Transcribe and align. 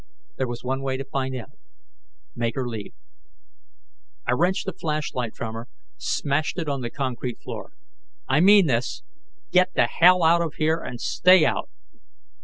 There 0.37 0.47
was 0.47 0.63
one 0.63 0.81
way 0.81 0.97
to 0.97 1.05
find 1.05 1.35
out: 1.35 1.51
make 2.35 2.55
her 2.55 2.67
leave. 2.67 2.95
I 4.25 4.31
wrenched 4.31 4.65
the 4.65 4.73
flashlight 4.73 5.35
from 5.35 5.53
her, 5.53 5.67
smashed 5.97 6.57
it 6.57 6.67
on 6.67 6.81
the 6.81 6.89
concrete 6.89 7.39
floor. 7.39 7.73
"I 8.27 8.39
mean 8.39 8.65
this: 8.65 9.03
get 9.51 9.75
the 9.75 9.85
hell 9.85 10.23
out 10.23 10.41
of 10.41 10.55
here, 10.55 10.79
and 10.79 10.99
stay 10.99 11.45
out!" 11.45 11.69